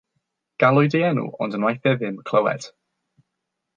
Galwyd 0.61 0.95
ei 0.99 1.03
enw 1.09 1.27
ond 1.47 1.57
wnaeth 1.59 1.85
e 1.91 1.93
ddim 1.99 2.17
clywed. 2.31 2.67